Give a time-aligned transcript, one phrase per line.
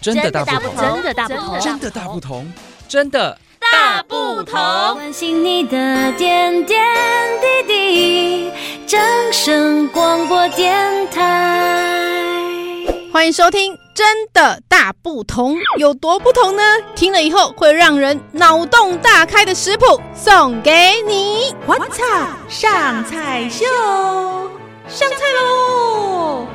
[0.00, 2.52] 真的大不同，真的大不同，真的大不同，
[2.88, 4.54] 真的大不同。
[4.94, 6.86] 关心你的点点
[7.66, 8.52] 滴滴，
[8.86, 9.00] 掌
[9.32, 11.84] 声广播电台。
[13.12, 16.62] 欢迎收听《真的大不同》，有多不同呢？
[16.94, 21.52] 听了以后会让人脑洞大开的食谱送给你。
[21.66, 22.04] 我操，
[22.48, 23.64] 上菜秀，
[24.86, 26.46] 上菜喽！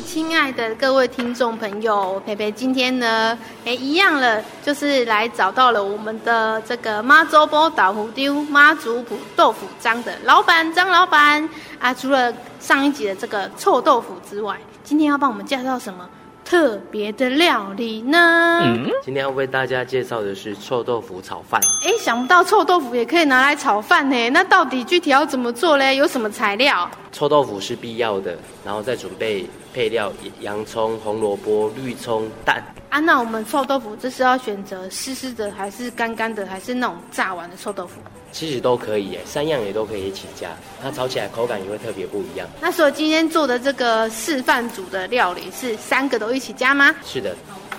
[0.00, 11.92] 亲爱的各位听众朋友，培培今天呢，哎，一样了，就是来找到了我们的这个妈祖波豆腐丢妈祖埔豆腐张的老板张老板啊。
[11.94, 16.08] 除了上一集的这个臭豆腐之外，今天要帮我们介绍什么
[16.44, 18.60] 特别的料理呢？
[18.62, 21.60] 嗯，今天要为大家介绍的是臭豆腐炒饭。
[21.84, 24.30] 哎，想不到臭豆腐也可以拿来炒饭呢。
[24.30, 25.96] 那到底具体要怎么做嘞？
[25.96, 26.88] 有什么材料？
[27.12, 29.48] 臭豆腐是必要的，然后再准备。
[29.76, 30.10] 配料：
[30.40, 32.64] 洋葱、红萝卜、绿葱、蛋。
[32.88, 38.00] 啊，那我们臭豆腐这是要选择湿湿的，还是干干的，还是那种炸完的臭豆腐？
[38.32, 40.48] 其实都可以耶，三样也都可以一起加，
[40.82, 42.48] 它炒起来口感也会特别不一样。
[42.58, 46.94] 那所以今天做的这个示范组的料理是三个都一起加吗？
[47.04, 47.36] 是的。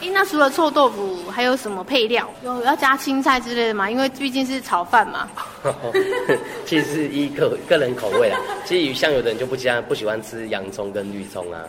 [0.07, 2.29] 哎，那除了臭豆腐，还有什么配料？
[2.41, 3.91] 有要加青菜之类的吗？
[3.91, 5.27] 因为毕竟是炒饭嘛。
[6.65, 8.37] 其实是依个个人口味啦。
[8.63, 11.59] 其实像有的人就不加，不喜欢吃洋葱跟绿葱啊。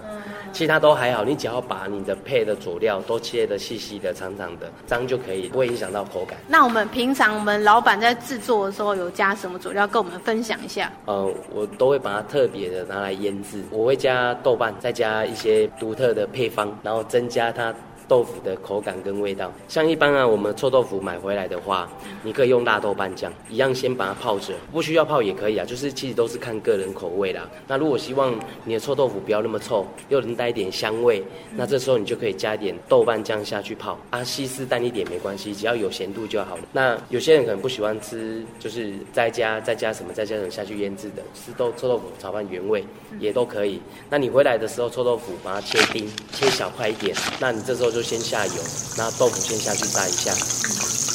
[0.53, 6.39] 其他都还好，你只要把你的配的佐料都切的细细的、长长的，这样就可以，不会影响到口感。
[6.47, 10.93] 那我们平常我们老板在制作的时候有加什么佐料，跟我们分享一下？
[11.07, 17.75] 呃，我都会把它特别的拿来腌制，我会加豆瓣，再加一些独特的配方，然后增加它。
[18.09, 21.89] 豆腐的口感跟味道，像一般啊，我们臭豆腐买回来的话，
[22.23, 27.47] 你可以用辣豆瓣酱，一样先把它泡着，不需要泡也可以啊，就是其实都是看个人口味啦。
[27.67, 28.35] 那如果希望
[28.65, 31.23] 你的臭豆腐不要那么臭，又能带一点香味，
[31.55, 36.63] 那这时候你就可以加一点豆瓣酱下去泡啊，稀释淡一点没关系，只要有咸度就好了。
[36.73, 42.83] 那有些人可能不喜欢吃，就是再加再加什么再加什么下去腌制的，是豆臭豆腐炒饭原味
[43.21, 43.83] 也都可以。
[44.09, 47.98] 那你回来的时候，臭豆腐把它切丁，切小块一点，那你这时候就。
[47.99, 48.53] 就先下油，
[48.97, 50.33] 那豆腐先下去炸一下，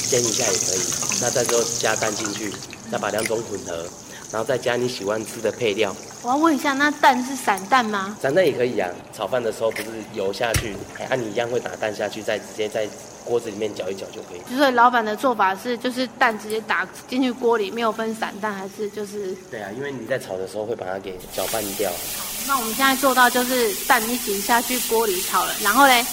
[0.09, 0.81] 煎一下也可以。
[1.21, 2.53] 那再之后加蛋进去，
[2.91, 3.87] 再把两种混合，
[4.29, 5.95] 然后再加你喜欢吃的配料。
[6.23, 8.17] 我要问一下，那蛋是散蛋吗？
[8.21, 8.89] 散蛋也可以、啊。
[9.15, 12.85] 炒饭的时候不是油下去，那、啊、你一样会打蛋下去，再直接在
[13.23, 14.41] 锅子里面搅一搅就可以。
[14.51, 19.33] 就是老板的做法是，就是蛋直接打进去锅里，没有分散蛋还是就是？
[19.49, 21.89] 对啊，因为你在炒的时候会把它给搅拌掉。
[22.45, 26.05] 那我们现在做到就是蛋一起下去锅里炒了，然后嘞？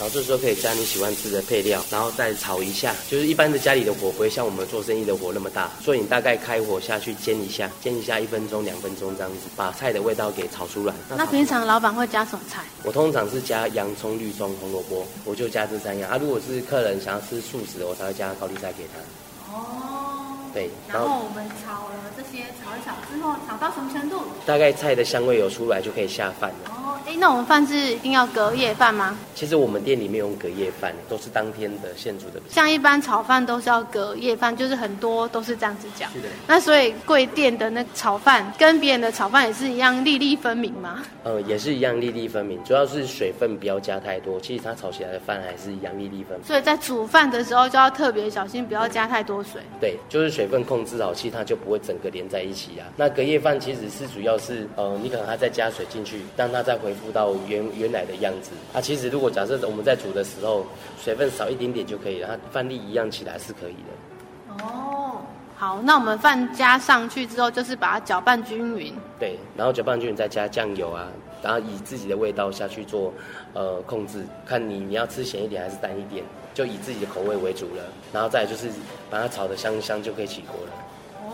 [0.00, 2.94] 然后这时候可以加你喜欢吃的配料，然后再炒一下。
[3.06, 10.94] 就是一般的家里的火不会像我们做生意的火那么大，所以你大概开火下去煎一下，煎一下一分钟、两分钟这样子，把菜的味道给炒出来。
[11.10, 12.64] 那，那平常老板会加什么菜？
[12.82, 16.10] 我通常是加洋葱、绿葱、红萝卜，我就加这三样。
[16.10, 19.52] 啊，如果是客人想要吃素食的，我才会加高丽菜给他。
[19.52, 20.70] 哦，对。
[20.88, 24.22] 然后我们炒了这些，炒一炒之后，炒到什么程度？
[24.46, 26.70] 大概菜的香味有出来就可以下饭了。
[26.70, 26.79] 哦。
[27.06, 29.16] 哎，那我们饭是一定要隔夜饭吗？
[29.34, 32.40] 其实我们店里面用隔夜饭，都是当天的现煮的。
[32.48, 36.10] 像一般炒饭都是要隔夜饭，就是很多都是这样子讲。
[36.12, 36.28] 是的。
[36.46, 41.02] 那所以贵店的那炒饭跟别人的炒饭也是一样粒粒分明吗？
[41.24, 44.38] 呃，也是一样粒粒分明，主要是水分不要加太多。
[44.40, 46.46] 其实它炒起来的饭还是一样粒粒分明。
[46.46, 49.60] 所以在煮饭的时候就要特别小心，不要加太多水。
[49.80, 52.86] 对，就是水分控制好，其实它就不会整个连在一起啊。
[52.96, 57.60] 那隔夜饭其实是主要是，呃，你可能还再加水进去，让它再恢复到原。
[57.76, 60.66] 原来的样子啊，其实如果假设我们在煮的时候
[61.00, 64.64] 水分少一点点就可以了，它饭粒一样起来是可以的。
[64.64, 65.22] 哦，
[65.56, 68.92] 好，那我们饭加上去之后，就是把它搅拌均匀。
[69.18, 71.06] 对，然后搅拌均匀再加酱油啊，
[71.42, 73.12] 然后以自己的味道下去做
[73.54, 77.84] 呃控制，看你你要吃咸一点还是淡一点，就以自己的口味为主了。
[78.12, 78.68] 然后再就是
[79.08, 80.72] 把它炒的香香就可以起锅了。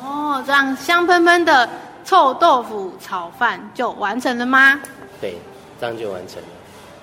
[0.02, 1.68] 哦，这样香喷喷的
[2.04, 4.80] 臭豆腐炒饭就完成了吗？
[5.20, 5.34] 对。
[5.80, 6.48] 这样就完成了。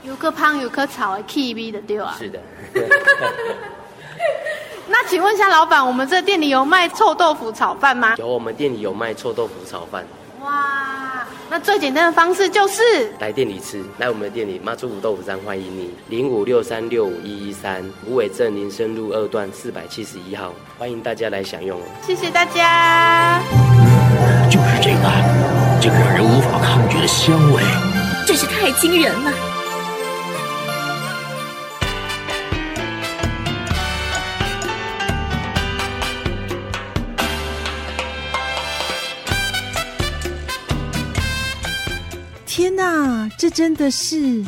[0.04, 2.16] 有棵胖，有棵草的 K V 的对啊。
[2.18, 2.40] 是的。
[4.86, 8.16] 那请问一下老板，我们这店里有卖臭豆腐炒饭吗？
[8.18, 10.06] 有，我们店里有卖臭豆腐炒饭。
[10.42, 21.84] 哇，那最简单的方式就是来店里吃，来我们的店里妈祖五豆腐张欢迎你，零五六三六五一一三，虎尾镇林森路二段四百七十一号，欢迎大家来享用哦。
[22.06, 23.42] 谢谢大家。
[24.52, 25.10] 就是这个，
[25.82, 27.64] 这个让人无法抗拒的香味。
[28.26, 29.32] 真是太惊人了！
[42.46, 44.44] 天哪，这真的是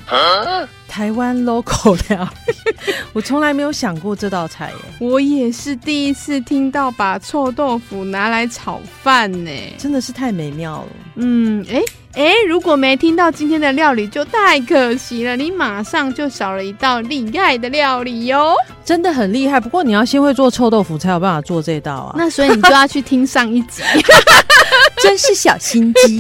[0.87, 2.53] 台湾 local 料理，
[3.13, 4.77] 我从来没有想过这道菜耶。
[4.99, 10.87] 我也是第一次听到把臭豆腐拿来炒饭呢，真的是太美妙了。
[11.15, 11.81] 嗯，哎
[12.15, 18.55] 哎，如果没听到今天的料理就太可惜了，你马上就少了一道厉害的料理哟。
[18.85, 22.15] 真的很厉害，不过你要先会做臭豆腐才有办法做这道啊。
[22.17, 23.83] 那所以你就要去听上一集。
[25.03, 26.19] 真是小心机，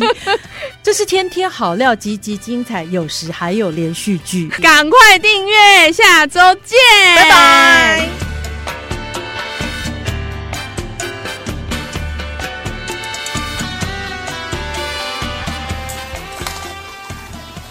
[0.83, 6.77] 这是天天好料，集集精彩，有时还有连续剧，赶快订阅，下周见，
[7.15, 8.24] 拜拜。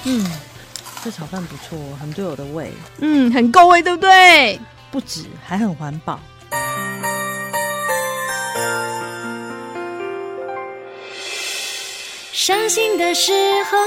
[0.06, 0.25] 嗯，
[1.03, 4.61] 这炒饭不错，很对我的胃，嗯，很够味，对不对？
[4.91, 6.21] 不止，还很环保。
[12.33, 13.33] 伤心的时
[13.71, 13.79] 候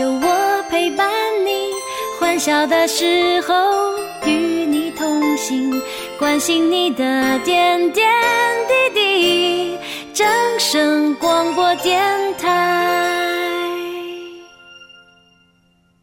[0.00, 1.10] 有我陪伴
[1.44, 1.72] 你，
[2.20, 3.54] 欢笑的时候
[4.24, 5.82] 与你同行，
[6.16, 8.08] 关心你的点点
[8.68, 9.78] 滴滴。
[10.12, 10.24] 掌
[10.60, 12.00] 声广播电
[12.38, 13.23] 台。